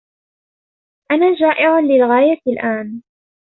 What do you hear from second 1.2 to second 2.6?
جائع للغاية